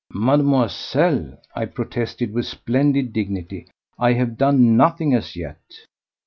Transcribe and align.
"Mademoiselle," 0.11 1.39
I 1.55 1.65
protested 1.65 2.33
with 2.33 2.47
splendid 2.47 3.13
dignity, 3.13 3.67
"I 3.99 4.13
have 4.13 4.35
done 4.35 4.75
nothing 4.75 5.13
as 5.13 5.35
yet." 5.35 5.61